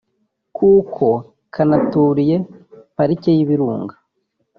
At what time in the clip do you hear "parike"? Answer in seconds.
2.95-3.29